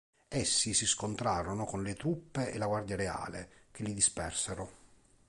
Essi 0.29 0.73
si 0.73 0.87
scontrarono 0.87 1.63
con 1.65 1.83
le 1.83 1.93
truppe 1.93 2.51
e 2.51 2.57
la 2.57 2.65
Guardia 2.65 2.95
reale, 2.95 3.49
che 3.69 3.83
li 3.83 3.93
dispersero. 3.93 4.71